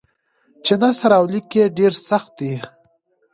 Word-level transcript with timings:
چې 0.63 0.73
نثر 0.81 1.11
او 1.19 1.25
لیک 1.31 1.49
یې 1.57 1.65
ډېر 1.77 1.93
سخت 2.07 2.31
دی. 2.39 2.53